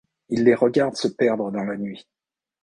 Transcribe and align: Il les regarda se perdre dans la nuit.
Il 0.29 0.45
les 0.45 0.55
regarda 0.55 0.95
se 0.95 1.07
perdre 1.07 1.51
dans 1.51 1.63
la 1.63 1.77
nuit. 1.77 2.07